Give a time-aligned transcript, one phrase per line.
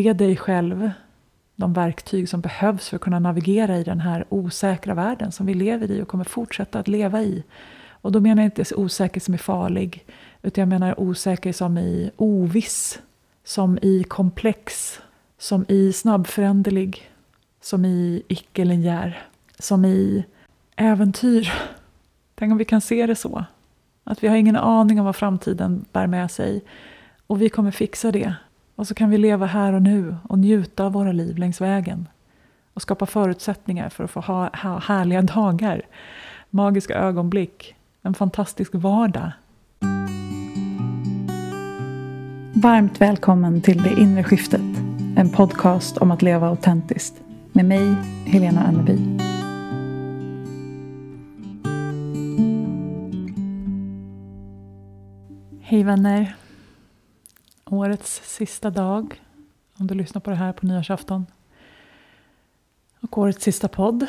[0.00, 0.90] ge dig själv
[1.56, 5.54] de verktyg som behövs för att kunna navigera i den här osäkra världen som vi
[5.54, 7.44] lever i och kommer fortsätta att leva i.
[7.90, 10.04] Och då menar jag inte osäker som är farlig,
[10.42, 13.00] utan jag menar osäker som i oviss,
[13.44, 14.98] som i komplex,
[15.38, 17.10] som i snabbföränderlig,
[17.60, 19.22] som i icke-linjär,
[19.58, 20.24] som i
[20.76, 21.52] äventyr.
[22.34, 23.44] Tänk om vi kan se det så.
[24.04, 26.62] Att vi har ingen aning om vad framtiden bär med sig.
[27.26, 28.34] Och vi kommer fixa det.
[28.82, 32.08] Och så kan vi leva här och nu och njuta av våra liv längs vägen.
[32.74, 35.82] Och skapa förutsättningar för att få ha, ha härliga dagar.
[36.50, 37.74] Magiska ögonblick.
[38.02, 39.32] En fantastisk vardag.
[42.54, 44.76] Varmt välkommen till Det inre skiftet.
[45.16, 47.14] En podcast om att leva autentiskt.
[47.52, 47.94] Med mig,
[48.26, 48.98] Helena Anneby.
[55.60, 56.41] Hej vänner.
[57.72, 59.22] Årets sista dag.
[59.78, 61.26] Om du lyssnar på det här på nyårsafton.
[63.00, 64.06] Och årets sista podd.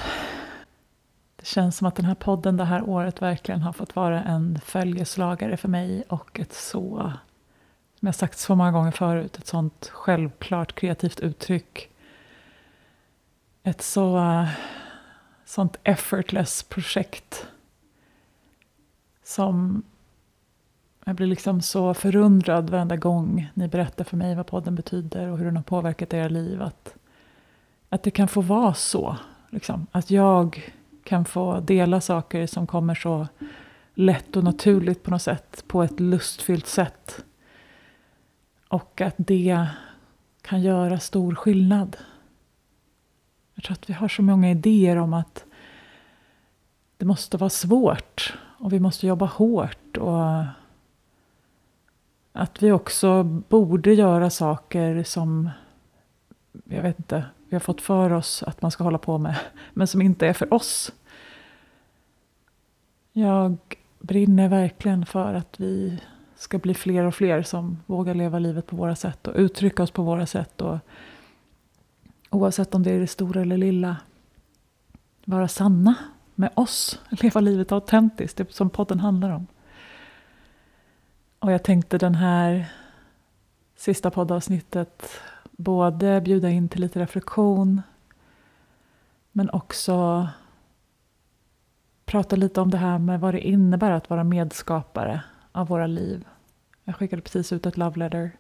[1.36, 4.60] Det känns som att den här podden det här året verkligen har fått vara en
[4.66, 7.14] följeslagare för mig och ett så,
[8.00, 11.90] som jag sagt så många gånger förut, ett sånt självklart kreativt uttryck.
[13.64, 14.46] Ett så,
[15.46, 17.48] sånt effortless projekt
[19.24, 19.84] som
[21.06, 25.38] jag blir liksom så förundrad varenda gång ni berättar för mig vad podden betyder och
[25.38, 26.62] hur den har påverkat era liv.
[26.62, 26.96] Att,
[27.90, 29.18] att det kan få vara så.
[29.50, 29.88] Liksom.
[29.92, 33.28] Att jag kan få dela saker som kommer så
[33.94, 35.64] lätt och naturligt på något sätt.
[35.68, 37.24] På ett lustfyllt sätt.
[38.68, 39.68] Och att det
[40.42, 41.98] kan göra stor skillnad.
[43.56, 45.46] Jag tror att vi har så många idéer om att
[46.98, 48.34] det måste vara svårt.
[48.60, 49.98] Och vi måste jobba hårt.
[49.98, 50.46] och
[52.34, 55.50] att vi också borde göra saker som,
[56.66, 59.36] jag vet inte, vi har fått för oss att man ska hålla på med,
[59.74, 60.92] men som inte är för oss.
[63.12, 63.58] Jag
[64.00, 66.00] brinner verkligen för att vi
[66.36, 69.92] ska bli fler och fler som vågar leva livet på våra sätt och uttrycka oss
[69.92, 70.62] på våra sätt.
[70.62, 70.78] Och
[72.30, 73.98] oavsett om det är det stora eller lilla.
[75.26, 75.96] Vara sanna
[76.36, 79.48] med oss, leva livet autentiskt, det som podden handlar om.
[81.44, 82.74] Och jag tänkte den här
[83.76, 85.10] sista poddavsnittet
[85.52, 87.82] både bjuda in till lite reflektion
[89.32, 90.28] men också
[92.06, 96.26] prata lite om det här med vad det innebär att vara medskapare av våra liv.
[96.84, 98.32] Jag skickade precis ut ett love letter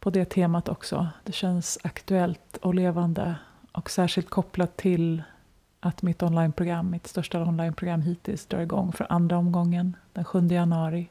[0.00, 1.08] på det temat också.
[1.24, 3.34] Det känns aktuellt och levande
[3.72, 5.22] och särskilt kopplat till
[5.80, 11.08] att mitt onlineprogram, mitt största onlineprogram hittills, drar igång för andra omgången den 7 januari.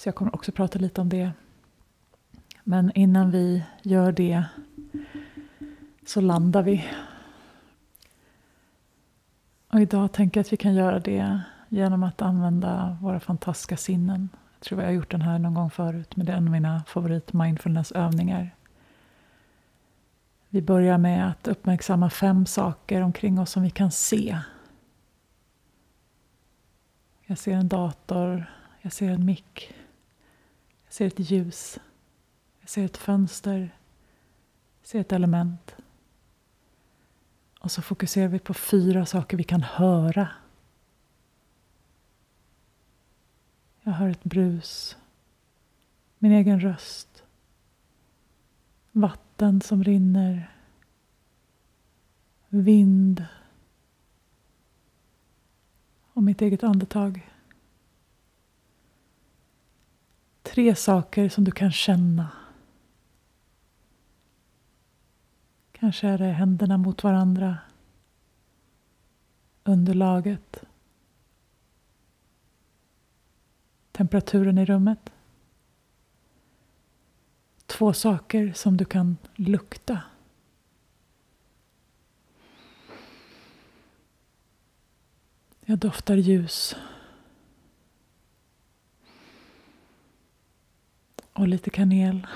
[0.00, 1.32] Så jag kommer också prata lite om det.
[2.64, 4.44] Men innan vi gör det
[6.06, 6.84] så landar vi.
[9.68, 14.28] Och idag tänker jag att vi kan göra det genom att använda våra fantastiska sinnen.
[14.54, 16.52] Jag tror jag har gjort den här någon gång förut, men det är en av
[16.52, 18.54] mina favorit mindfulness-övningar.
[20.48, 24.38] Vi börjar med att uppmärksamma fem saker omkring oss som vi kan se.
[27.26, 29.74] Jag ser en dator, jag ser en mick,
[30.90, 31.78] jag ser ett ljus.
[32.60, 33.76] Jag ser ett fönster.
[34.80, 35.76] Jag ser ett element.
[37.58, 40.28] Och så fokuserar vi på fyra saker vi kan höra.
[43.82, 44.96] Jag hör ett brus.
[46.18, 47.24] Min egen röst.
[48.92, 50.54] Vatten som rinner.
[52.48, 53.24] Vind.
[56.12, 57.29] Och mitt eget andetag.
[60.50, 62.28] Tre saker som du kan känna.
[65.72, 67.58] Kanske är det händerna mot varandra.
[69.64, 70.64] Underlaget.
[73.92, 75.10] Temperaturen i rummet.
[77.66, 80.00] Två saker som du kan lukta.
[85.64, 86.76] Jag doftar ljus.
[91.40, 92.26] Och lite kanel.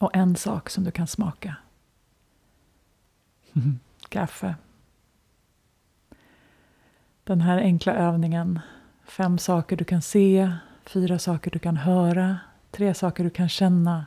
[0.00, 1.56] Och en sak som du kan smaka.
[4.08, 4.54] Kaffe.
[7.24, 8.60] Den här enkla övningen.
[9.04, 10.52] Fem saker du kan se,
[10.84, 12.38] fyra saker du kan höra,
[12.70, 14.06] tre saker du kan känna,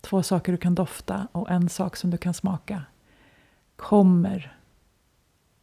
[0.00, 2.82] två saker du kan dofta och en sak som du kan smaka.
[3.76, 4.56] Kommer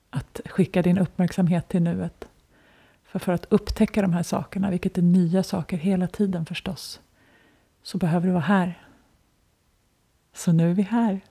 [0.10, 2.28] att skicka din uppmärksamhet till nuet.
[3.14, 7.02] För, för att upptäcka de här sakerna, vilket är nya saker hela tiden förstås,
[7.84, 8.88] så behöver du vara här.
[10.34, 11.22] Så nu är vi här.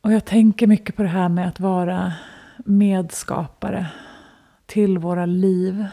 [0.00, 2.12] Och jag tänker mycket på det här med att vara
[2.56, 3.86] medskapare
[4.66, 5.86] till våra liv.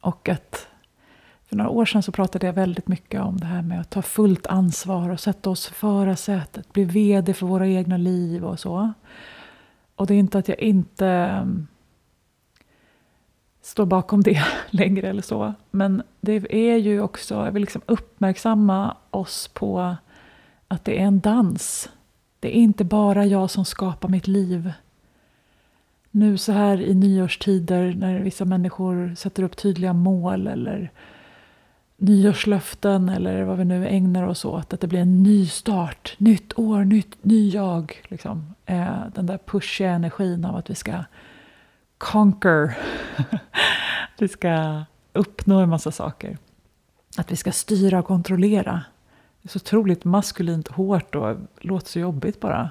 [0.00, 0.68] Och att
[1.46, 4.02] för några år sedan så pratade jag väldigt mycket om det här med att ta
[4.02, 8.92] fullt ansvar och sätta oss i förarsätet, bli VD för våra egna liv och så.
[10.00, 11.66] Och det är inte att jag inte ehm,
[13.62, 15.54] står bakom det längre eller så.
[15.70, 19.96] Men det är ju också, jag vill liksom uppmärksamma oss på
[20.68, 21.90] att det är en dans.
[22.40, 24.72] Det är inte bara jag som skapar mitt liv.
[26.10, 30.92] Nu så här i nyårstider när vissa människor sätter upp tydliga mål eller
[32.00, 34.72] nyårslöften eller vad vi nu ägnar oss åt.
[34.72, 38.02] Att det blir en ny start, nytt år, nytt ny jag.
[38.08, 38.54] Liksom.
[38.66, 41.04] Eh, den där pushiga energin av att vi ska
[41.98, 42.78] conquer.
[44.18, 46.38] vi ska uppnå en massa saker.
[47.16, 48.84] Att vi ska styra och kontrollera.
[49.42, 52.70] Det är så otroligt maskulint hårt och låter så jobbigt bara.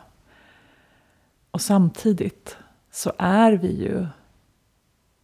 [1.52, 2.58] Och samtidigt
[2.92, 4.08] så är vi ju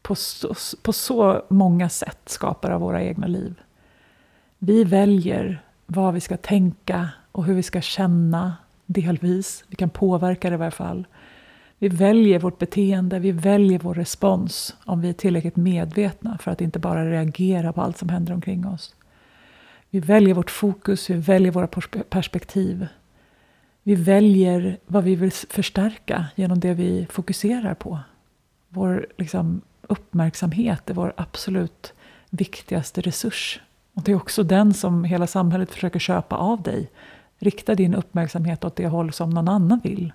[0.02, 3.62] på så, på så många sätt skapare av våra egna liv.
[4.60, 8.56] Vi väljer vad vi ska tänka och hur vi ska känna,
[8.86, 9.64] delvis.
[9.68, 11.08] Vi kan påverka det i varje fall.
[11.80, 16.62] Vi väljer vårt beteende, vi väljer vår respons om vi är tillräckligt medvetna för att
[16.62, 18.96] inte bara reagera på allt som händer omkring oss.
[19.90, 21.68] Vi väljer vårt fokus, vi väljer våra
[22.10, 22.88] perspektiv.
[23.84, 28.00] Vi väljer vad vi vill förstärka genom det vi fokuserar på.
[28.70, 31.94] Vår liksom, uppmärksamhet är vår absolut
[32.30, 33.60] viktigaste resurs.
[33.96, 36.90] Och det är också den som hela samhället försöker köpa av dig.
[37.40, 40.14] Rikta din uppmärksamhet åt det håll som någon annan vill.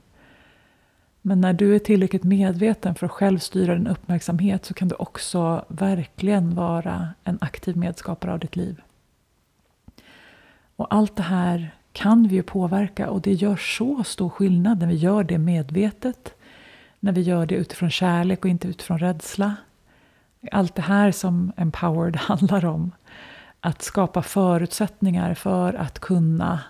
[1.23, 4.95] Men när du är tillräckligt medveten för att själv styra din uppmärksamhet så kan du
[4.95, 8.81] också verkligen vara en aktiv medskapare av ditt liv.
[10.77, 14.87] Och allt det här kan vi ju påverka och det gör så stor skillnad när
[14.87, 16.35] vi gör det medvetet.
[17.01, 19.57] När vi gör det utifrån kärlek och inte utifrån rädsla.
[20.53, 22.93] Allt det här som Empowered handlar om
[23.61, 26.61] att skapa förutsättningar för att kunna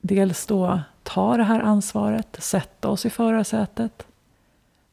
[0.00, 4.06] dels då ta det här ansvaret, sätta oss i förarsätet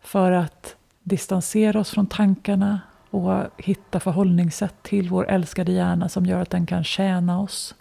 [0.01, 6.41] för att distansera oss från tankarna och hitta förhållningssätt till vår älskade hjärna som gör
[6.41, 7.75] att den kan tjäna oss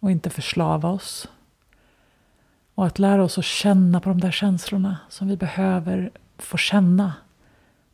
[0.00, 1.28] och inte förslava oss.
[2.74, 7.12] Och att lära oss att känna på de där känslorna som vi behöver få känna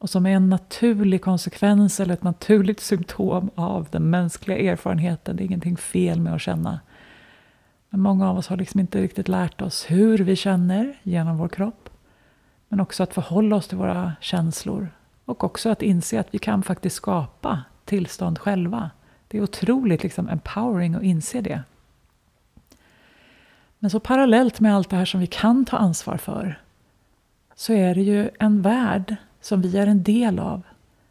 [0.04, 5.36] och som är en naturlig konsekvens eller ett naturligt symptom av den mänskliga erfarenheten.
[5.36, 6.80] Det är ingenting fel med att känna.
[7.90, 11.48] Men många av oss har liksom inte riktigt lärt oss hur vi känner genom vår
[11.48, 11.90] kropp.
[12.68, 14.88] Men också att förhålla oss till våra känslor.
[15.24, 18.90] Och också att inse att vi kan faktiskt skapa tillstånd själva.
[19.28, 21.62] Det är otroligt liksom empowering att inse det.
[23.78, 26.60] Men så parallellt med allt det här som vi kan ta ansvar för
[27.54, 30.62] så är det ju en värld som vi är en del av,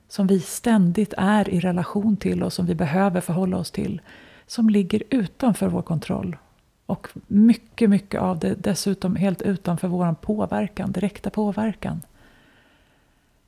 [0.08, 4.02] som vi ständigt är i relation till och som vi behöver förhålla oss till,
[4.48, 6.38] som ligger utanför vår kontroll.
[6.86, 12.02] Och mycket, mycket av det dessutom helt utanför vår påverkan, direkta påverkan.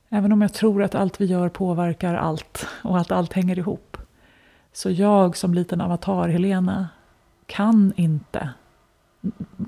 [0.08, 3.96] Även om jag tror att allt vi gör påverkar allt och att allt hänger ihop.
[4.72, 6.88] Så jag som liten avatar, Helena,
[7.46, 8.50] kan inte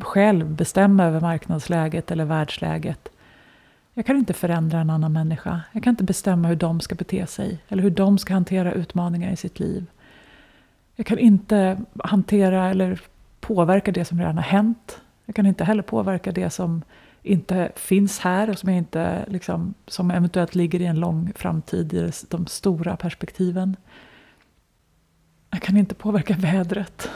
[0.00, 3.08] själv bestämma över marknadsläget eller världsläget.
[3.98, 5.60] Jag kan inte förändra en annan människa.
[5.72, 9.32] Jag kan inte bestämma hur de ska bete sig eller hur de ska hantera utmaningar
[9.32, 9.86] i sitt liv.
[10.96, 13.00] Jag kan inte hantera eller
[13.40, 15.00] påverka det som redan har hänt.
[15.24, 16.82] Jag kan inte heller påverka det som
[17.22, 22.10] inte finns här och som, inte, liksom, som eventuellt ligger i en lång framtid i
[22.28, 23.76] de stora perspektiven.
[25.50, 27.10] Jag kan inte påverka vädret.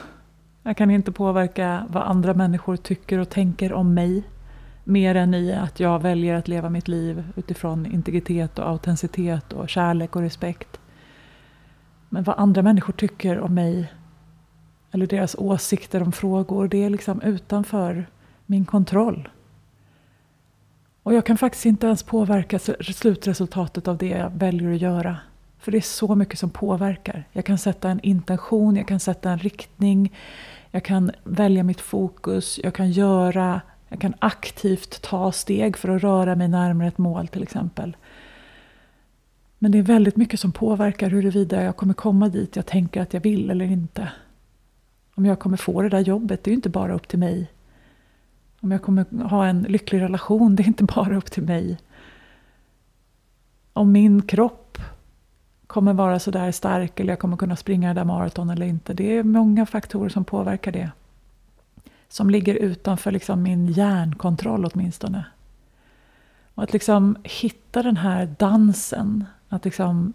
[0.62, 4.22] Jag kan inte påverka vad andra människor tycker och tänker om mig.
[4.84, 9.68] Mer än i att jag väljer att leva mitt liv utifrån integritet och autenticitet och
[9.68, 10.80] kärlek och respekt.
[12.08, 13.92] Men vad andra människor tycker om mig
[14.90, 18.06] eller deras åsikter om frågor, det är liksom utanför
[18.46, 19.28] min kontroll.
[21.02, 22.58] Och jag kan faktiskt inte ens påverka
[22.94, 25.16] slutresultatet av det jag väljer att göra.
[25.58, 27.24] För det är så mycket som påverkar.
[27.32, 30.12] Jag kan sätta en intention, jag kan sätta en riktning,
[30.70, 33.60] jag kan välja mitt fokus, jag kan göra
[33.92, 37.96] jag kan aktivt ta steg för att röra mig närmare ett mål till exempel.
[39.58, 43.14] Men det är väldigt mycket som påverkar huruvida jag kommer komma dit jag tänker att
[43.14, 44.12] jag vill eller inte.
[45.14, 47.50] Om jag kommer få det där jobbet, det är ju inte bara upp till mig.
[48.60, 51.78] Om jag kommer ha en lycklig relation, det är inte bara upp till mig.
[53.72, 54.78] Om min kropp
[55.66, 58.94] kommer vara så där stark eller jag kommer kunna springa det där maraton eller inte.
[58.94, 60.90] Det är många faktorer som påverkar det.
[62.12, 65.24] Som ligger utanför liksom min hjärnkontroll åtminstone.
[66.54, 69.24] Och att liksom hitta den här dansen.
[69.48, 70.12] Att liksom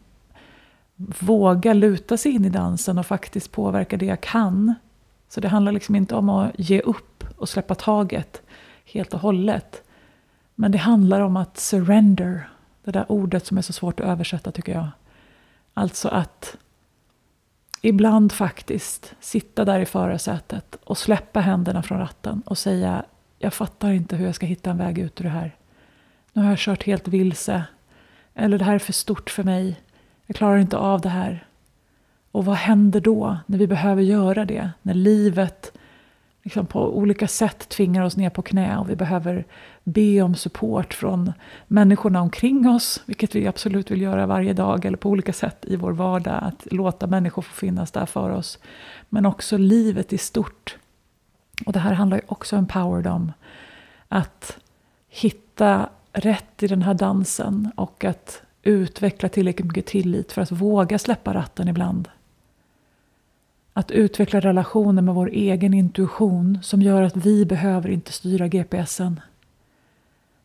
[1.19, 4.75] våga luta sig in i dansen och faktiskt påverka det jag kan.
[5.29, 8.41] Så det handlar liksom inte om att ge upp och släppa taget
[8.85, 9.83] helt och hållet.
[10.55, 12.49] Men det handlar om att surrender.
[12.83, 14.87] Det där ordet som är så svårt att översätta tycker jag.
[15.73, 16.57] Alltså att
[17.81, 23.05] ibland faktiskt sitta där i förarsätet och släppa händerna från ratten och säga
[23.39, 25.55] jag fattar inte hur jag ska hitta en väg ut ur det här.
[26.33, 27.63] Nu har jag kört helt vilse.
[28.33, 29.81] Eller det här är för stort för mig.
[30.25, 31.47] Jag klarar inte av det här.
[32.31, 34.71] Och vad händer då när vi behöver göra det?
[34.81, 35.71] När livet
[36.47, 39.45] liksom på olika sätt tvingar oss ner på knä och vi behöver
[39.83, 41.33] be om support från
[41.67, 45.75] människorna omkring oss, vilket vi absolut vill göra varje dag eller på olika sätt i
[45.75, 48.59] vår vardag, att låta människor få finnas där för oss.
[49.09, 50.77] Men också livet i stort.
[51.65, 53.31] Och det här handlar ju också om powerdom.
[54.07, 54.57] Att
[55.09, 60.99] hitta rätt i den här dansen och att utveckla tillräckligt mycket tillit för att våga
[60.99, 62.09] släppa ratten ibland.
[63.77, 69.19] Att utveckla relationer med vår egen intuition som gör att vi behöver inte styra GPSen.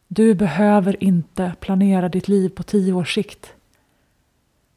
[0.08, 3.52] Du behöver inte planera ditt liv på tio års sikt.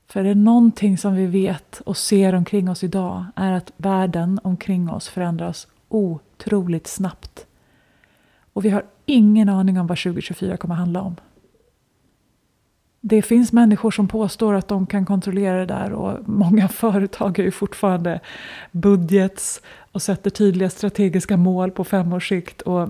[0.08, 4.40] För det är någonting som vi vet och ser omkring oss idag är att världen
[4.44, 7.46] omkring oss förändras otroligt snabbt.
[8.54, 11.16] Och vi har ingen aning om vad 2024 kommer att handla om
[13.08, 17.44] det finns människor som påstår att de kan kontrollera det där och många företag har
[17.44, 18.20] ju fortfarande
[18.72, 22.62] budgets och sätter tydliga strategiska mål på fem års sikt.
[22.62, 22.90] Och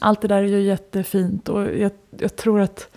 [0.00, 2.88] allt det där är ju jättefint och jag, jag tror att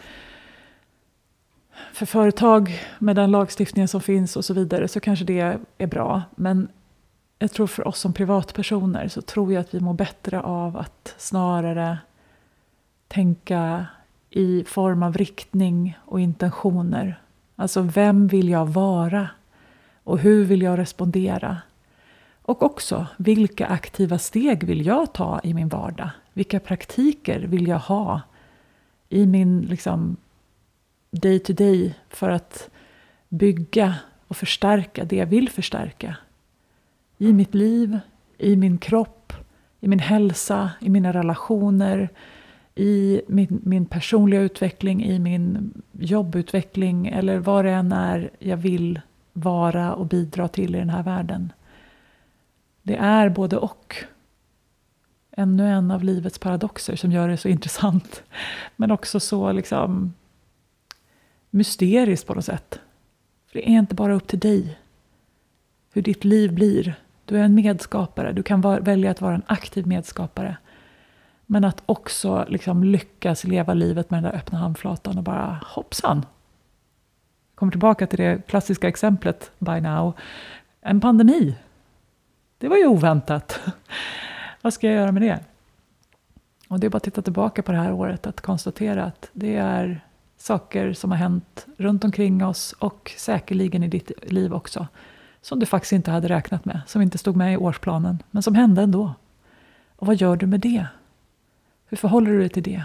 [1.93, 6.21] för företag med den lagstiftningen som finns och så vidare så kanske det är bra.
[6.35, 6.67] Men
[7.39, 11.15] jag tror för oss som privatpersoner så tror jag att vi mår bättre av att
[11.17, 11.97] snarare
[13.07, 13.85] tänka
[14.35, 17.21] i form av riktning och intentioner.
[17.55, 19.29] Alltså vem vill jag vara?
[20.03, 21.57] Och hur vill jag respondera?
[22.41, 26.09] Och också, vilka aktiva steg vill jag ta i min vardag?
[26.33, 28.21] Vilka praktiker vill jag ha
[29.09, 30.17] i min liksom,
[31.11, 32.69] day to day för att
[33.29, 33.95] bygga
[34.27, 36.15] och förstärka det jag vill förstärka?
[37.17, 37.99] I mitt liv,
[38.37, 39.33] i min kropp,
[39.79, 42.09] i min hälsa, i mina relationer,
[42.75, 49.01] i min, min personliga utveckling, i min jobbutveckling eller vad det än är jag vill
[49.33, 51.53] vara och bidra till i den här världen.
[52.81, 53.95] Det är både och.
[55.31, 58.23] Ännu en av livets paradoxer som gör det så intressant.
[58.75, 60.13] Men också så liksom
[61.49, 62.79] mysteriskt på något sätt.
[63.47, 64.79] För det är inte bara upp till dig
[65.91, 66.95] hur ditt liv blir.
[67.25, 68.31] Du är en medskapare.
[68.31, 70.57] Du kan välja att vara en aktiv medskapare.
[71.53, 76.25] Men att också liksom lyckas leva livet med den där öppna handflatan och bara hoppsan.
[77.55, 80.13] Kommer tillbaka till det klassiska exemplet by now.
[80.81, 81.55] En pandemi.
[82.57, 83.59] Det var ju oväntat.
[84.61, 85.39] Vad ska jag göra med det?
[86.67, 89.55] Och det är bara att titta tillbaka på det här året att konstatera att det
[89.55, 90.05] är
[90.37, 94.87] saker som har hänt runt omkring oss och säkerligen i ditt liv också.
[95.41, 98.55] Som du faktiskt inte hade räknat med, som inte stod med i årsplanen, men som
[98.55, 99.13] hände ändå.
[99.95, 100.87] Och vad gör du med det?
[101.93, 102.83] Hur förhåller du dig till det?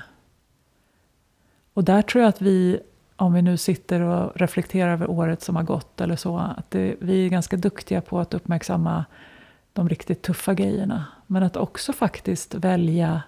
[1.75, 2.81] Och där tror jag att vi,
[3.17, 6.97] om vi nu sitter och reflekterar över året som har gått eller så, att det,
[7.01, 9.05] vi är ganska duktiga på att uppmärksamma
[9.73, 11.05] de riktigt tuffa grejerna.
[11.27, 13.23] Men att också faktiskt välja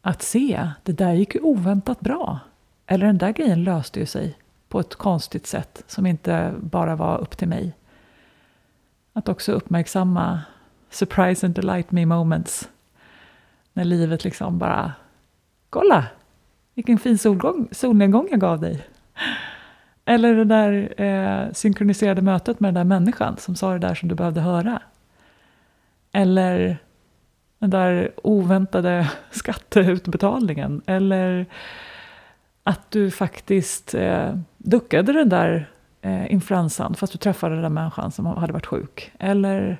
[0.00, 2.38] att se, det där gick ju oväntat bra.
[2.86, 4.38] Eller den där grejen löste ju sig
[4.68, 7.72] på ett konstigt sätt som inte bara var upp till mig.
[9.12, 10.40] Att också uppmärksamma
[10.90, 12.68] surprise and delight me moments
[13.72, 14.92] när livet liksom bara,
[15.70, 16.06] kolla,
[16.74, 18.86] vilken fin solgång, solnedgång jag gav dig.
[20.04, 24.08] Eller det där eh, synkroniserade mötet med den där människan som sa det där som
[24.08, 24.82] du behövde höra.
[26.12, 26.78] Eller
[27.58, 30.82] den där oväntade skatteutbetalningen.
[30.86, 31.46] Eller
[32.62, 35.70] att du faktiskt eh, duckade den där
[36.02, 39.12] eh, influensan fast du träffade den där människan som hade varit sjuk.
[39.18, 39.78] Eller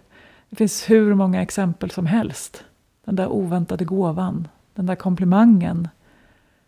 [0.50, 2.64] det finns hur många exempel som helst
[3.04, 5.88] den där oväntade gåvan, den där komplimangen,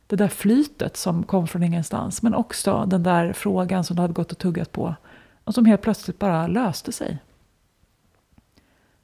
[0.06, 2.22] det där flytet som kom från ingenstans.
[2.22, 4.94] Men också den där frågan som du hade gått och tuggat på
[5.44, 7.18] och som helt plötsligt bara löste sig.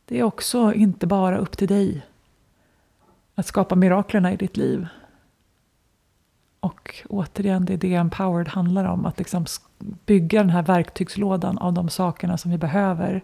[0.04, 2.06] Det är också inte bara upp till dig
[3.35, 4.87] att skapa miraklerna i ditt liv.
[6.61, 9.06] Och återigen, det är det Empowered handlar om.
[9.06, 9.44] Att liksom
[9.78, 13.23] bygga den här verktygslådan av de sakerna som vi behöver.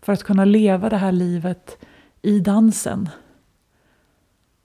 [0.00, 1.78] För att kunna leva det här livet
[2.22, 3.08] i dansen.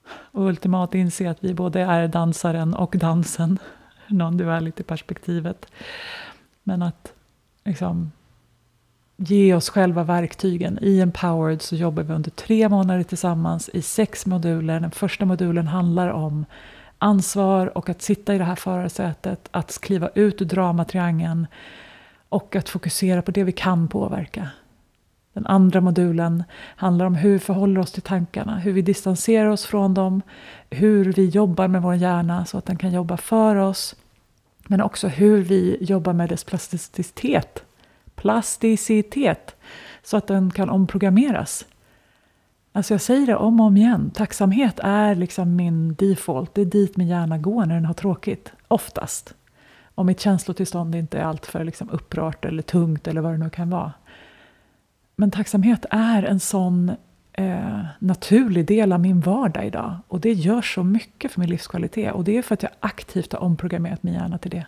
[0.08, 3.58] Och ultimat inse att vi både är dansaren och dansen.
[4.06, 5.66] Någon dualitet i perspektivet.
[6.62, 7.12] Men att
[7.64, 8.12] liksom
[9.16, 10.78] ge oss själva verktygen.
[10.82, 14.80] I Empowered så jobbar vi under tre månader tillsammans i sex moduler.
[14.80, 16.44] Den första modulen handlar om
[16.98, 21.46] ansvar och att sitta i det här förarsätet, att kliva ut ur dramatriangeln
[22.28, 24.50] och att fokusera på det vi kan påverka.
[25.36, 26.44] Den andra modulen
[26.76, 30.22] handlar om hur vi förhåller oss till tankarna, hur vi distanserar oss från dem,
[30.70, 33.96] hur vi jobbar med vår hjärna så att den kan jobba för oss,
[34.66, 37.64] men också hur vi jobbar med dess plasticitet,
[38.14, 39.56] plasticitet
[40.02, 41.66] så att den kan omprogrammeras.
[42.72, 44.10] Alltså jag säger det om och om igen.
[44.14, 46.54] Tacksamhet är liksom min default.
[46.54, 48.52] Det är dit min hjärna går när den har tråkigt.
[48.68, 49.34] Oftast.
[49.94, 53.70] Om mitt känslotillstånd inte är alltför liksom upprört eller tungt eller vad det nu kan
[53.70, 53.92] vara.
[55.16, 56.92] Men tacksamhet är en sån
[57.32, 59.96] eh, naturlig del av min vardag idag.
[60.08, 62.12] Och det gör så mycket för min livskvalitet.
[62.12, 64.66] Och det är för att jag aktivt har omprogrammerat min hjärna till det.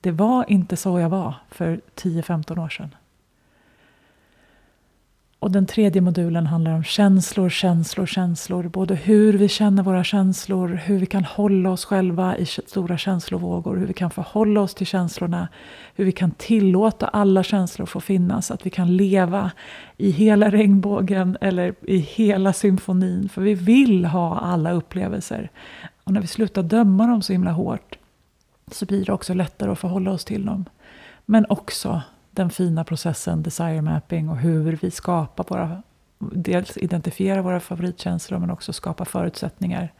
[0.00, 2.94] Det var inte så jag var för 10-15 år sedan.
[5.40, 8.68] Och den tredje modulen handlar om känslor, känslor, känslor.
[8.68, 13.76] Både hur vi känner våra känslor, hur vi kan hålla oss själva i stora känslovågor,
[13.76, 15.48] hur vi kan förhålla oss till känslorna,
[15.94, 19.50] hur vi kan tillåta alla känslor få finnas, att vi kan leva
[19.96, 23.28] i hela regnbågen eller i hela symfonin.
[23.28, 25.50] För vi vill ha alla upplevelser.
[26.04, 27.98] Och när vi slutar döma dem så himla hårt
[28.70, 30.64] så blir det också lättare att förhålla oss till dem.
[31.26, 35.82] Men också den fina processen desire mapping och hur vi skapar våra,
[36.18, 39.92] dels identifierar våra favoritkänslor men också skapar förutsättningar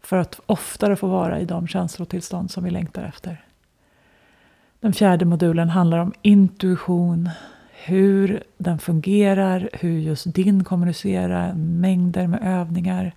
[0.00, 3.44] för att oftare få vara i de känslotillstånd som vi längtar efter.
[4.80, 7.30] Den fjärde modulen handlar om intuition,
[7.84, 13.12] hur den fungerar, hur just din kommunicerar, mängder med övningar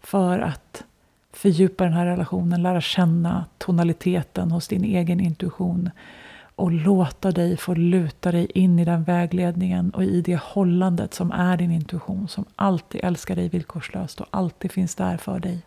[0.00, 0.84] för att
[1.32, 5.90] fördjupa den här relationen, lära känna tonaliteten hos din egen intuition
[6.60, 11.32] och låta dig få luta dig in i den vägledningen och i det hållandet som
[11.32, 15.58] är din intuition, som alltid älskar dig villkorslöst och alltid finns där för dig.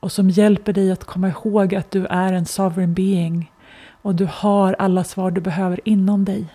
[0.00, 3.52] Och som hjälper dig att komma ihåg att du är en sovereign being
[4.02, 6.46] och du har alla svar du behöver inom dig.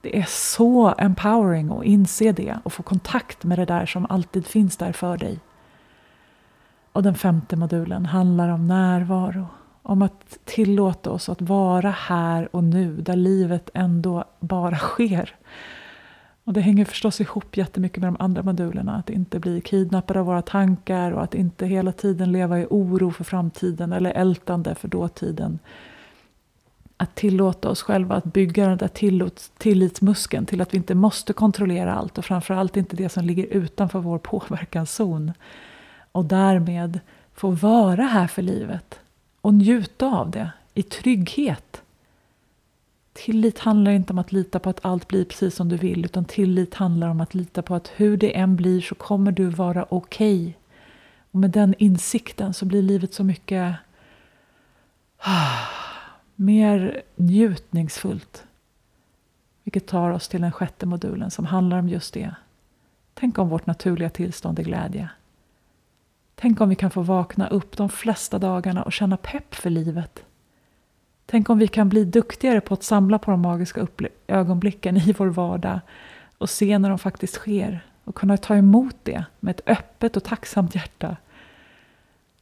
[0.00, 4.46] Det är så empowering att inse det och få kontakt med det där som alltid
[4.46, 5.38] finns där för dig.
[6.92, 9.46] Och den femte modulen handlar om närvaro
[9.82, 15.34] om att tillåta oss att vara här och nu, där livet ändå bara sker.
[16.44, 18.96] Och det hänger förstås ihop jättemycket med de andra modulerna.
[18.96, 23.10] Att inte bli kidnappade av våra tankar och att inte hela tiden leva i oro
[23.10, 25.58] för framtiden eller ältande för dåtiden.
[26.96, 28.90] Att tillåta oss själva att bygga den där
[29.58, 33.98] tillitsmuskeln till att vi inte måste kontrollera allt och framförallt inte det som ligger utanför
[33.98, 35.32] vår påverkanszon.
[36.12, 37.00] Och därmed
[37.34, 39.01] få vara här för livet
[39.42, 41.82] och njuta av det i trygghet.
[43.12, 46.24] Tillit handlar inte om att lita på att allt blir precis som du vill utan
[46.24, 49.86] tillit handlar om att lita på att hur det än blir så kommer du vara
[49.88, 50.42] okej.
[50.42, 50.52] Okay.
[51.30, 53.74] Och med den insikten så blir livet så mycket
[56.34, 58.44] mer njutningsfullt.
[59.64, 62.34] Vilket tar oss till den sjätte modulen som handlar om just det.
[63.14, 65.10] Tänk om vårt naturliga tillstånd är glädje.
[66.34, 70.24] Tänk om vi kan få vakna upp de flesta dagarna och känna pepp för livet.
[71.26, 73.86] Tänk om vi kan bli duktigare på att samla på de magiska
[74.26, 75.80] ögonblicken i vår vardag
[76.38, 80.24] och se när de faktiskt sker och kunna ta emot det med ett öppet och
[80.24, 81.16] tacksamt hjärta.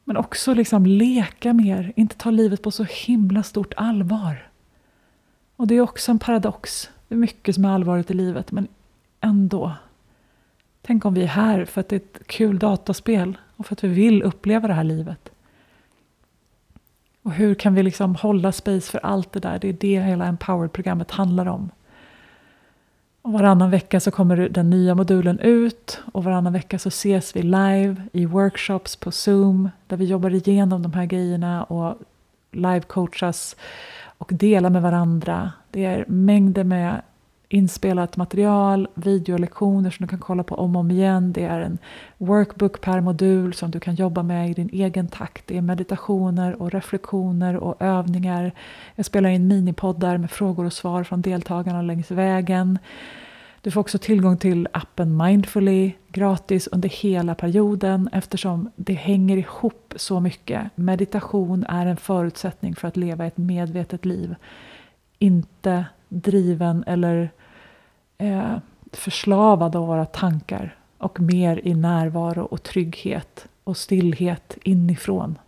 [0.04, 4.50] Men också liksom leka mer, inte ta livet på så himla stort allvar.
[5.56, 6.90] Och det är också en paradox.
[7.08, 8.68] Det är mycket som är allvarligt i livet, men
[9.20, 9.72] ändå.
[10.82, 13.84] Tänk om vi är här för att det är ett kul dataspel och för att
[13.84, 15.30] vi vill uppleva det här livet.
[17.22, 19.58] Och hur kan vi liksom hålla space för allt det där?
[19.58, 21.70] Det är det hela Empowered-programmet handlar om.
[23.22, 27.42] Och varannan vecka så kommer den nya modulen ut och varannan vecka så ses vi
[27.42, 31.98] live i workshops på Zoom där vi jobbar igenom de här grejerna och
[32.52, 33.56] live-coachas
[34.18, 35.52] och delar med varandra.
[35.70, 37.02] Det är mängder med
[37.52, 41.32] inspelat material, videolektioner som du kan kolla på om och om igen.
[41.32, 41.78] Det är en
[42.18, 45.46] workbook per modul som du kan jobba med i din egen takt.
[45.46, 48.52] Det är meditationer och reflektioner och övningar.
[48.94, 52.78] Jag spelar in minipoddar med frågor och svar från deltagarna längs vägen.
[53.60, 59.94] Du får också tillgång till appen Mindfully gratis under hela perioden eftersom det hänger ihop
[59.96, 60.62] så mycket.
[60.74, 64.34] Meditation är en förutsättning för att leva ett medvetet liv.
[65.18, 67.30] Inte driven eller
[68.20, 68.58] eh,
[68.92, 75.38] förslavad av våra tankar och mer i närvaro och trygghet och stillhet inifrån.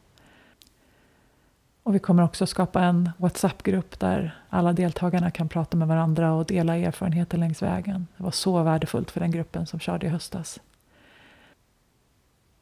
[1.83, 6.47] Och vi kommer också skapa en WhatsApp-grupp där alla deltagarna kan prata med varandra och
[6.47, 8.07] dela erfarenheter längs vägen.
[8.17, 10.61] Det var så värdefullt för den gruppen som körde i höstas.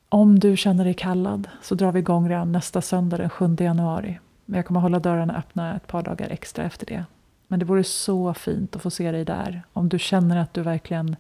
[0.09, 4.19] Om du känner dig kallad så drar vi igång redan nästa söndag den 7 januari.
[4.45, 7.05] Men jag kommer hålla dörrarna öppna ett par dagar extra efter det.
[7.51, 9.63] Men det vore så fint att få se dig där.
[9.73, 11.17] Om du känner att du verkligen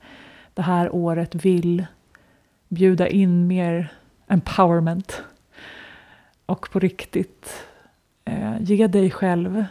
[0.54, 1.86] det här året vill
[2.68, 3.92] bjuda in mer
[4.26, 5.22] empowerment
[6.46, 7.66] och på riktigt
[8.24, 9.64] eh, ge dig själv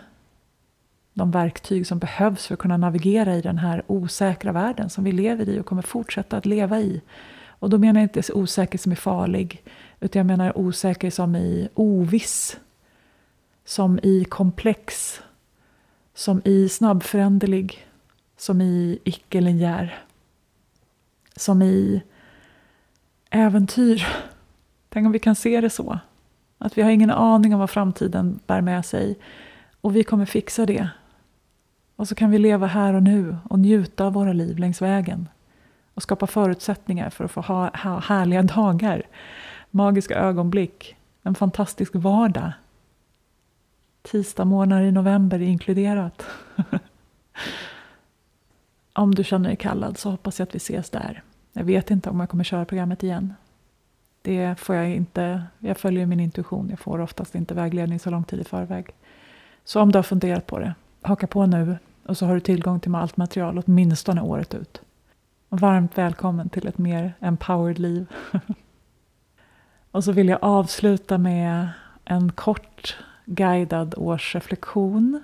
[1.14, 5.12] de verktyg som behövs för att kunna navigera i den här osäkra världen som vi
[5.12, 7.02] lever i och kommer fortsätta att leva i.
[7.48, 9.64] Och då menar jag inte osäker som är farlig,
[10.00, 12.60] utan jag menar osäker som i oviss,
[13.66, 15.22] som i komplex,
[16.20, 17.88] som i snabbföränderlig,
[18.38, 20.04] som i icke-linjär,
[21.36, 22.04] som i
[23.30, 24.08] äventyr.
[24.90, 26.00] Tänk om vi kan se det så.
[26.58, 29.18] Att vi har ingen aning om vad framtiden bär med sig.
[29.82, 30.90] Och vi kommer fixa det.
[31.96, 35.30] Och så kan vi leva här och nu och njuta av våra liv längs vägen.
[35.94, 39.04] Och skapa förutsättningar för att få ha, ha härliga dagar.
[39.72, 40.96] Magiska ögonblick.
[41.24, 42.52] En fantastisk vardag.
[44.02, 46.26] Tisdagsmorgnar i november inkluderat.
[48.94, 51.24] om du känner dig kallad så hoppas jag att vi ses där.
[51.54, 53.34] Jag vet inte om jag kommer köra programmet igen.
[54.22, 55.44] Det får jag inte.
[55.60, 56.70] Jag följer min intuition.
[56.70, 58.90] Jag får oftast inte vägledning så lång tid i förväg.
[59.64, 62.80] Så om du har funderat på det, haka på nu och så har du tillgång
[62.80, 64.82] till allt material åtminstone året ut.
[65.50, 68.06] varmt välkommen till ett mer empowered liv.
[69.92, 71.70] och så vill jag avsluta med
[72.06, 72.98] en kort
[73.32, 75.24] guidad årsreflektion.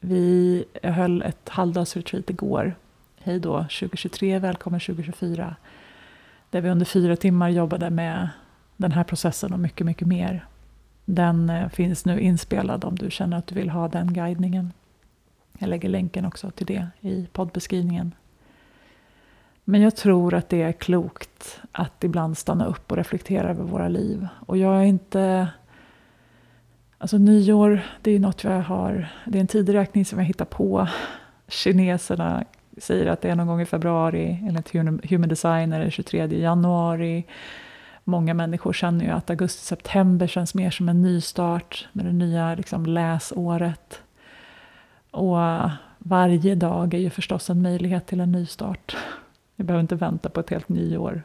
[0.00, 2.74] Vi höll ett halvdagsretreat igår.
[3.18, 5.56] Hej då 2023, välkommen 2024.
[6.50, 8.28] Där vi under fyra timmar jobbade med
[8.76, 10.46] den här processen och mycket, mycket mer.
[11.04, 14.72] Den eh, finns nu inspelad om du känner att du vill ha den guidningen.
[15.58, 18.14] Jag lägger länken också till det i poddbeskrivningen.
[19.64, 23.88] Men jag tror att det är klokt att ibland stanna upp och reflektera över våra
[23.88, 24.28] liv.
[24.46, 25.48] Och jag är inte...
[27.02, 29.08] Alltså nyår, det är något jag har...
[29.24, 30.88] Det är en tideräkning som jag hittar på.
[31.48, 32.44] Kineserna
[32.78, 34.72] säger att det är någon gång i februari, enligt
[35.10, 37.24] Human Design är det 23 januari.
[38.04, 42.86] Många människor känner ju att augusti-september känns mer som en nystart med det nya liksom,
[42.86, 44.02] läsåret.
[45.10, 45.36] Och
[45.98, 48.96] varje dag är ju förstås en möjlighet till en nystart.
[49.56, 51.22] Vi behöver inte vänta på ett helt nyår.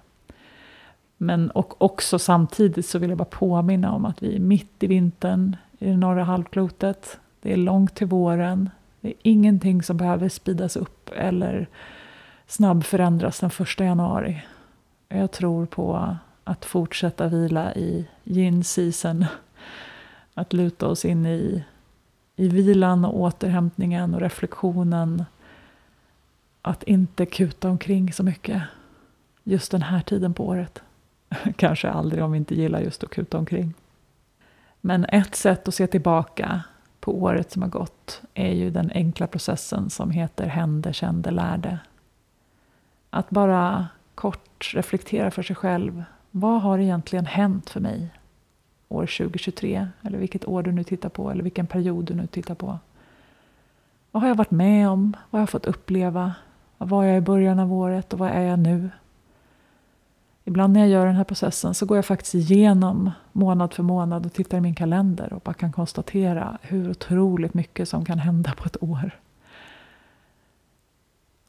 [1.18, 4.88] Men och också samtidigt så vill jag bara påminna om att vi är mitt i
[4.88, 7.20] vintern i det norra halvklotet.
[7.42, 8.70] Det är långt till våren.
[9.02, 11.68] Det är ingenting som behöver speedas upp eller
[12.48, 14.44] snabbförändras den första januari.
[15.10, 19.26] Jag tror på att fortsätta vila i yin season.
[20.34, 21.64] Att luta oss in i,
[22.36, 25.26] i vilan och återhämtningen och reflektionen.
[26.62, 28.64] Att inte kuta omkring så mycket
[29.44, 30.82] just den här tiden på året.
[31.56, 33.74] Kanske aldrig om vi inte gillar just att kuta omkring.
[34.82, 36.64] Men ett sätt att se tillbaka
[37.00, 41.80] på året som har gått är ju den enkla processen som heter hände, kände, lärde.
[43.10, 46.04] Att bara kort reflektera för sig själv.
[46.32, 48.10] Vad har egentligen hänt för mig
[48.90, 49.88] år 2023?
[50.02, 52.80] Eller vilket år du nu tittar på, eller vilken period du nu tittar på.
[54.12, 55.16] Vad har jag varit med om?
[55.30, 56.36] Vad har jag fått uppleva?
[56.78, 58.90] Vad var jag i början av året och vad är jag nu?
[60.48, 64.26] Ibland när jag gör den här processen så går jag faktiskt igenom månad för månad
[64.26, 68.54] och tittar i min kalender och bara kan konstatera hur otroligt mycket som kan hända
[68.54, 69.12] på ett år.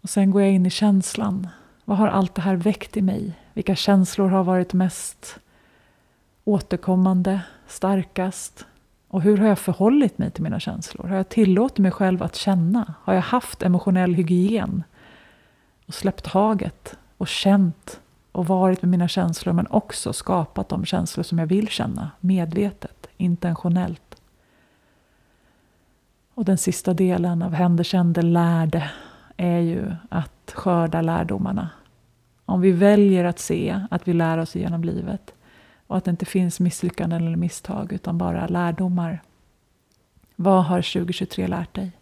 [0.01, 1.49] Och sen går jag in i känslan.
[1.85, 3.39] Vad har allt det här väckt i mig?
[3.53, 5.39] Vilka känslor har varit mest
[6.45, 8.67] återkommande, starkast?
[9.09, 11.09] Och hur har jag förhållit mig till mina känslor?
[11.09, 12.95] Har jag tillåtit mig själv att känna?
[13.03, 14.83] Har jag haft emotionell hygien?
[15.87, 18.01] Och släppt taget och känt
[18.38, 23.07] och varit med mina känslor men också skapat de känslor som jag vill känna medvetet,
[23.16, 24.20] intentionellt.
[26.35, 28.90] Och den sista delen av Händer, kände, lärde
[29.37, 31.70] är ju att skörda lärdomarna.
[32.44, 35.35] Om vi väljer att se att vi lär oss genom livet
[35.87, 39.22] och att det inte finns misslyckanden eller misstag utan bara lärdomar.
[40.37, 41.92] Vad har 2023 lärt dig?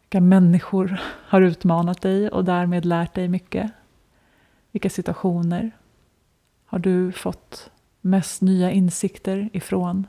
[0.00, 3.72] Vilka människor har utmanat dig och därmed lärt dig mycket?
[4.72, 5.70] Vilka situationer
[6.66, 10.06] har du fått mest nya insikter ifrån?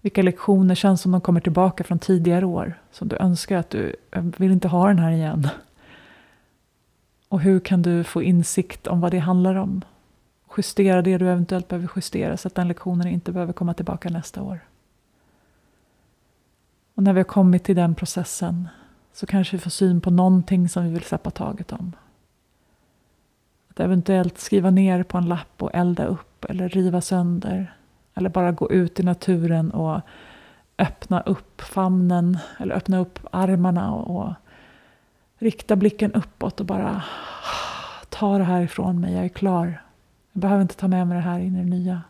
[0.00, 2.80] Vilka lektioner känns som de kommer tillbaka från tidigare år?
[2.90, 5.48] Som du önskar att du vill inte ha den här igen.
[7.28, 9.82] Och hur kan du få insikt om vad det handlar om?
[10.56, 14.42] Justera det du eventuellt behöver justera så att den lektionen inte behöver komma tillbaka nästa
[14.42, 14.60] år.
[16.94, 18.68] Och när vi har kommit till den processen
[19.12, 21.92] så kanske vi får syn på någonting som vi vill släppa taget om.
[23.78, 27.74] Att eventuellt skriva ner på en lapp och elda upp eller riva sönder.
[28.14, 30.00] Eller bara gå ut i naturen och
[30.78, 34.34] öppna upp famnen eller öppna upp armarna och, och
[35.38, 37.02] rikta blicken uppåt och bara
[38.08, 39.82] ta det här ifrån mig, jag är klar.
[40.32, 42.02] Jag behöver inte ta med mig det här in i det nya.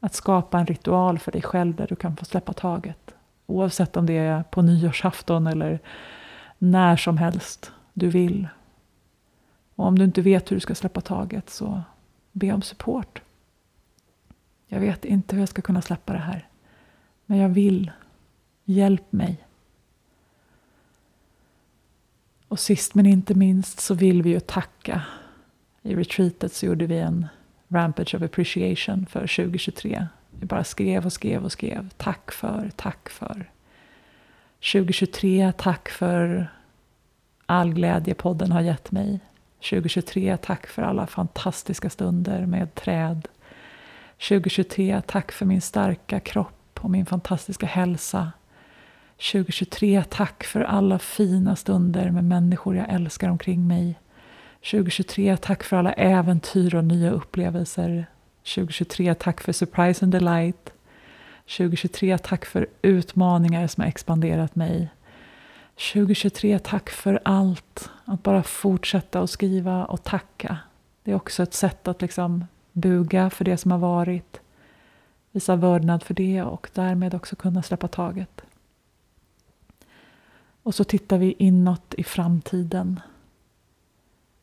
[0.00, 3.14] Att skapa en ritual för dig själv där du kan få släppa taget.
[3.46, 5.78] Oavsett om det är på nyårsafton eller
[6.58, 8.48] när som helst du vill.
[9.78, 11.82] Och om du inte vet hur du ska släppa taget så
[12.32, 13.22] be om support.
[14.66, 16.48] Jag vet inte hur jag ska kunna släppa det här.
[17.26, 17.90] Men jag vill.
[18.64, 19.44] Hjälp mig.
[22.48, 25.02] Och sist men inte minst så vill vi ju tacka.
[25.82, 27.26] I retreatet så gjorde vi en
[27.68, 30.06] Rampage of Appreciation för 2023.
[30.30, 31.88] Vi bara skrev och skrev och skrev.
[31.96, 33.50] Tack för, tack för.
[34.72, 36.50] 2023, tack för
[37.46, 39.20] all glädje podden har gett mig.
[39.60, 43.28] 2023, tack för alla fantastiska stunder med träd.
[44.28, 48.32] 2023, tack för min starka kropp och min fantastiska hälsa.
[49.32, 53.98] 2023, tack för alla fina stunder med människor jag älskar omkring mig.
[54.70, 58.06] 2023, tack för alla äventyr och nya upplevelser.
[58.54, 60.72] 2023, tack för surprise and delight.
[61.56, 64.88] 2023, tack för utmaningar som har expanderat mig.
[65.78, 67.90] 2023, tack för allt.
[68.04, 70.58] Att bara fortsätta att skriva och tacka.
[71.02, 74.40] Det är också ett sätt att liksom buga för det som har varit.
[75.32, 78.40] Visa vördnad för det och därmed också kunna släppa taget.
[80.62, 83.00] Och så tittar vi inåt i framtiden.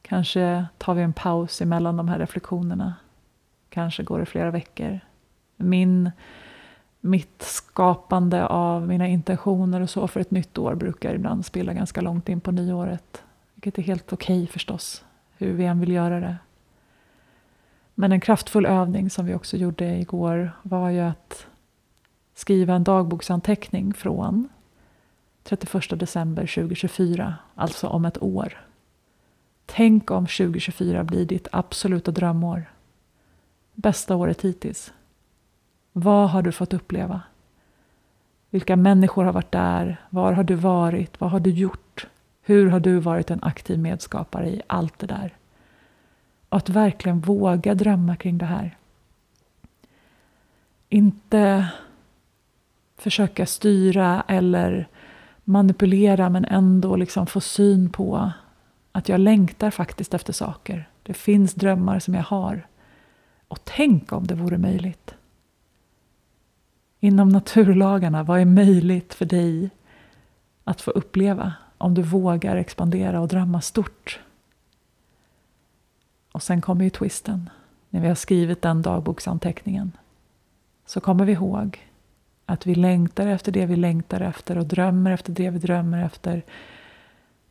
[0.01, 2.93] Kanske tar vi en paus emellan de här reflektionerna.
[3.69, 4.99] Kanske går det flera veckor.
[5.55, 6.11] Min,
[7.05, 12.01] mitt skapande av mina intentioner och så för ett nytt år brukar ibland spilla ganska
[12.01, 13.23] långt in på nyåret.
[13.53, 15.05] Vilket är helt okej okay förstås,
[15.37, 16.37] hur vi än vill göra det.
[17.95, 21.47] Men en kraftfull övning som vi också gjorde igår var ju att
[22.33, 24.49] skriva en dagboksanteckning från
[25.43, 28.65] 31 december 2024, alltså om ett år.
[29.65, 32.71] Tänk om 2024 blir ditt absoluta drömår.
[33.73, 34.93] Bästa året hittills.
[35.97, 37.21] Vad har du fått uppleva?
[38.49, 40.01] Vilka människor har varit där?
[40.09, 41.21] Var har du varit?
[41.21, 42.07] Vad har du gjort?
[42.41, 45.33] Hur har du varit en aktiv medskapare i allt det där?
[46.49, 48.77] Och att verkligen våga drömma kring det här.
[50.89, 51.67] Inte
[52.97, 54.87] försöka styra eller
[55.43, 58.31] manipulera men ändå liksom få syn på
[58.91, 60.89] att jag längtar faktiskt efter saker.
[61.03, 62.67] Det finns drömmar som jag har.
[63.47, 65.15] Och tänk om det vore möjligt.
[67.05, 69.69] Inom naturlagarna, vad är möjligt för dig
[70.63, 74.19] att få uppleva om du vågar expandera och drömma stort?
[76.31, 77.49] Och sen kommer ju twisten.
[77.89, 79.91] När vi har skrivit den dagboksanteckningen
[80.85, 81.79] så kommer vi ihåg
[82.45, 86.43] att vi längtar efter det vi längtar efter och drömmer efter det vi drömmer efter.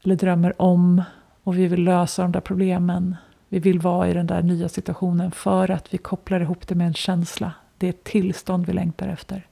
[0.02, 1.02] Eller drömmer om.
[1.42, 3.16] Och vi vill lösa de där problemen.
[3.48, 6.86] Vi vill vara i den där nya situationen för att vi kopplar ihop det med
[6.86, 7.52] en känsla.
[7.84, 9.46] Det är ett tillstånd vi längtar efter.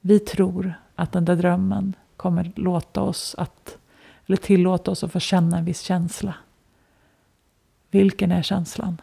[0.00, 3.78] Vi tror att den där drömmen kommer låta oss att,
[4.26, 6.34] eller tillåta oss att få känna en viss känsla.
[7.90, 9.00] Vilken är känslan?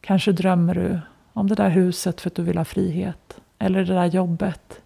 [0.00, 1.00] Kanske drömmer du
[1.32, 3.40] om det där huset för att du vill ha frihet.
[3.58, 4.80] Eller det där jobbet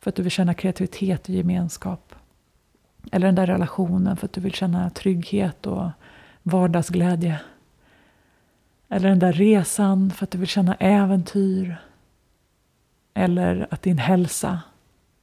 [0.00, 2.14] för att du vill känna kreativitet och gemenskap.
[3.12, 5.90] Eller den där relationen för att du vill känna trygghet och
[6.42, 7.40] vardagsglädje.
[8.92, 11.76] Eller den där resan för att du vill känna äventyr.
[13.14, 14.60] Eller att din hälsa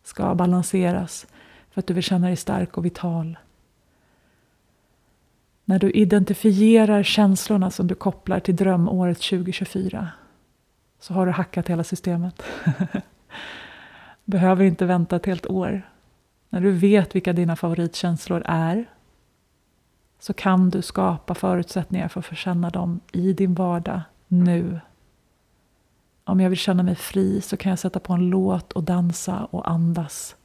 [0.03, 1.27] ska balanseras
[1.71, 3.37] för att du vill känna dig stark och vital.
[5.65, 10.09] När du identifierar känslorna som du kopplar till drömåret 2024
[10.99, 12.43] så har du hackat hela systemet.
[14.25, 15.81] Behöver inte vänta ett helt år.
[16.49, 18.85] När du vet vilka dina favoritkänslor är
[20.19, 24.79] så kan du skapa förutsättningar för att få känna dem i din vardag nu.
[26.23, 29.47] Om jag vill känna mig fri så kan jag sätta på en låt och dansa
[29.51, 30.35] och andas.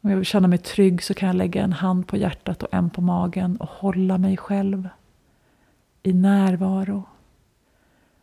[0.00, 2.74] Om jag vill känna mig trygg så kan jag lägga en hand på hjärtat och
[2.74, 4.88] en på magen och hålla mig själv
[6.02, 7.04] i närvaro.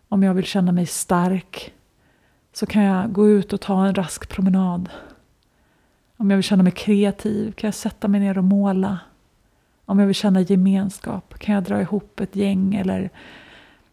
[0.10, 1.74] Om jag vill känna mig stark
[2.54, 4.90] så kan jag gå ut och ta en rask promenad.
[6.18, 9.00] Om jag vill känna mig kreativ kan jag sätta mig ner och måla.
[9.90, 13.10] Om jag vill känna gemenskap kan jag dra ihop ett gäng eller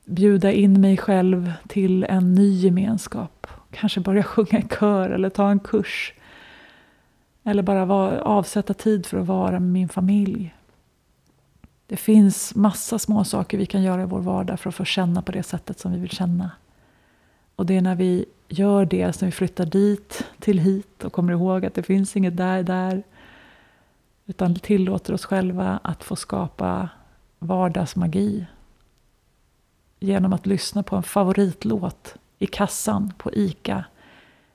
[0.05, 3.47] bjuda in mig själv till en ny gemenskap.
[3.71, 6.15] Kanske börja sjunga i kör eller ta en kurs.
[7.45, 10.55] Eller bara var, avsätta tid för att vara med min familj.
[11.87, 15.23] Det finns massa små saker vi kan göra i vår vardag för att få känna
[15.23, 16.51] på det sättet som vi vill känna.
[17.57, 21.33] Och det är när vi gör det som vi flyttar dit till hit och kommer
[21.33, 23.03] ihåg att det finns inget där, där.
[24.27, 26.89] Utan tillåter oss själva att få skapa
[27.39, 28.47] vardagsmagi.
[30.01, 33.85] Genom att lyssna på en favoritlåt i kassan på ICA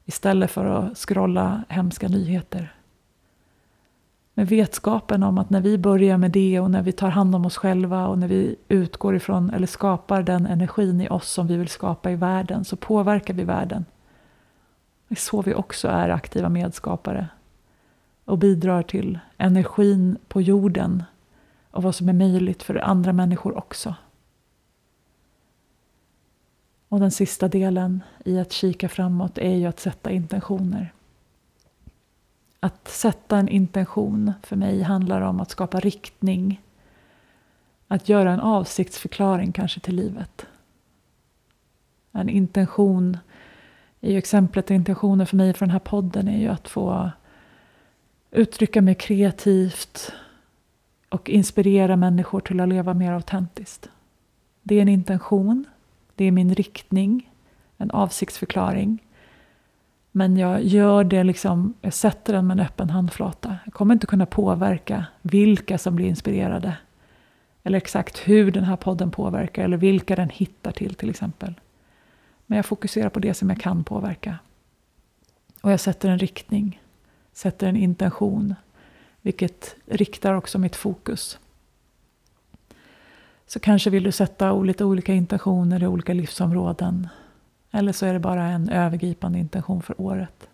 [0.06, 2.74] istället för att scrolla hemska nyheter.
[4.34, 7.46] Med vetskapen om att när vi börjar med det och när vi tar hand om
[7.46, 11.58] oss själva och när vi utgår ifrån eller skapar den energin i oss som vi
[11.58, 13.86] vill skapa i världen så påverkar vi världen.
[15.08, 17.28] Det är så vi också är aktiva medskapare
[18.30, 21.04] och bidrar till energin på jorden
[21.72, 23.96] och vad som är möjligt för andra människor också.
[26.90, 30.94] Och den sista delen i att kika framåt är ju att sätta intentioner.
[32.60, 36.62] Att sätta en intention för mig handlar om att skapa riktning.
[37.88, 40.46] Att göra en avsiktsförklaring kanske till livet.
[42.12, 43.18] En intention,
[44.00, 47.12] i exemplet intentionen för mig för den här podden är ju att få
[48.32, 50.14] uttrycka mig kreativt
[51.10, 53.90] och inspirera människor till att leva mer autentiskt.
[54.64, 55.66] Det är en intention,
[56.16, 57.30] det är min riktning,
[57.78, 59.04] en avsiktsförklaring.
[60.12, 63.58] Men jag gör det liksom, jag sätter den med en öppen handflata.
[63.66, 66.78] Jag kommer inte kunna påverka vilka som blir inspirerade.
[67.64, 71.54] Eller exakt hur den här podden påverkar eller vilka den hittar till till exempel.
[72.46, 74.38] Men jag fokuserar på det som jag kan påverka.
[75.62, 76.82] Och jag sätter en riktning,
[77.40, 78.56] sätter en intention.
[79.22, 81.40] Vilket riktar också mitt fokus.
[83.48, 87.08] Så kanske vill du sätta lite olika intentioner i olika livsområden.
[87.72, 90.48] Eller så är det bara en övergripande intention för året.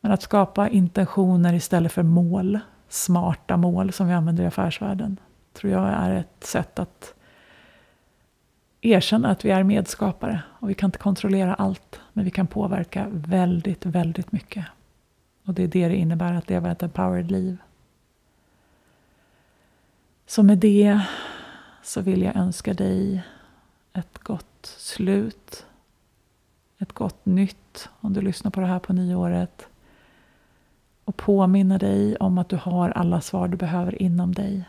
[0.00, 5.16] Men att skapa intentioner istället för mål, smarta mål som vi använder i affärsvärlden,
[5.52, 7.14] tror jag är ett sätt att
[8.80, 13.06] erkänna att vi är medskapare och vi kan inte kontrollera allt, men vi kan påverka
[13.10, 14.66] väldigt, väldigt mycket.
[15.50, 17.56] Och det är det det innebär att leva ett empowered liv.
[20.26, 21.00] Så med det
[21.82, 23.22] så vill jag önska dig
[23.92, 25.66] ett gott slut.
[26.78, 29.68] Ett gott nytt om du lyssnar på det här på nyåret.
[31.04, 34.68] Och påminna dig om att du har alla svar du behöver inom dig.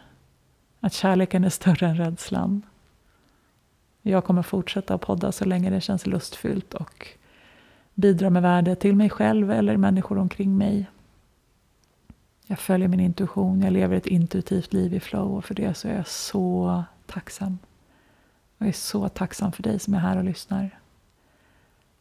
[0.80, 2.62] Att kärleken är större än rädslan.
[4.02, 7.08] Jag kommer fortsätta att podda så länge det känns lustfyllt och
[7.94, 10.86] bidra med värde till mig själv eller människor omkring mig.
[12.48, 15.88] Jag följer min intuition, jag lever ett intuitivt liv i flow och för det så
[15.88, 17.58] är jag så tacksam.
[18.58, 20.70] Jag är så tacksam för dig som är här och lyssnar.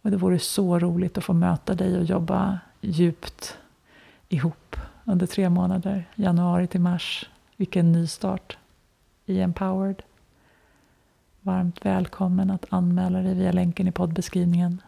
[0.03, 3.59] Och det vore så roligt att få möta dig och jobba djupt
[4.29, 7.31] ihop under tre månader, januari till mars.
[7.57, 8.59] Vilken nystart
[9.26, 10.03] i Empowered.
[11.40, 14.83] Varmt välkommen att anmäla dig via länken i poddbeskrivningen.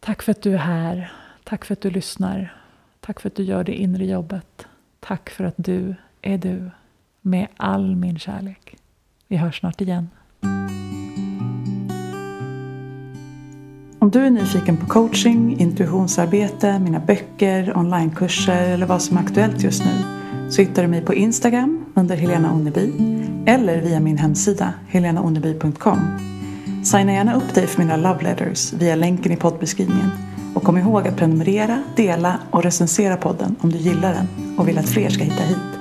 [0.00, 1.12] Tack för att du är här.
[1.44, 2.54] Tack för att du lyssnar.
[3.00, 4.66] Tack för att du gör det inre jobbet.
[5.00, 6.70] Tack för att du är du
[7.20, 8.76] med all min kärlek.
[9.28, 10.08] Vi hörs snart igen.
[14.00, 19.62] Om du är nyfiken på coaching, intuitionsarbete, mina böcker, onlinekurser eller vad som är aktuellt
[19.62, 20.18] just nu
[20.50, 22.92] så hittar du mig på Instagram under Helena Onneby
[23.46, 25.98] eller via min hemsida helenaonneby.com.
[26.90, 30.10] Signa gärna upp dig för mina love letters via länken i poddbeskrivningen
[30.54, 34.78] och kom ihåg att prenumerera, dela och recensera podden om du gillar den och vill
[34.78, 35.77] att fler ska hitta hit.